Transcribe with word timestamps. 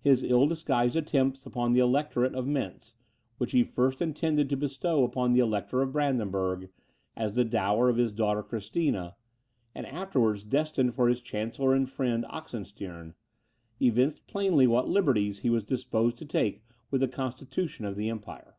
His 0.00 0.24
ill 0.24 0.48
disguised 0.48 0.96
attempts 0.96 1.46
upon 1.46 1.70
the 1.72 1.78
Electorate 1.78 2.34
of 2.34 2.44
Mentz, 2.44 2.94
which 3.38 3.52
he 3.52 3.62
first 3.62 4.02
intended 4.02 4.50
to 4.50 4.56
bestow 4.56 5.04
upon 5.04 5.32
the 5.32 5.38
Elector 5.38 5.80
of 5.80 5.92
Brandenburg, 5.92 6.70
as 7.16 7.34
the 7.34 7.44
dower 7.44 7.88
of 7.88 7.96
his 7.96 8.10
daughter 8.10 8.42
Christina, 8.42 9.14
and 9.72 9.86
afterwards 9.86 10.42
destined 10.42 10.96
for 10.96 11.08
his 11.08 11.22
chancellor 11.22 11.72
and 11.72 11.88
friend 11.88 12.24
Oxenstiern, 12.28 13.14
evinced 13.80 14.26
plainly 14.26 14.66
what 14.66 14.88
liberties 14.88 15.38
he 15.42 15.50
was 15.50 15.62
disposed 15.62 16.18
to 16.18 16.24
take 16.26 16.64
with 16.90 17.00
the 17.00 17.06
constitution 17.06 17.84
of 17.84 17.94
the 17.94 18.10
empire. 18.10 18.56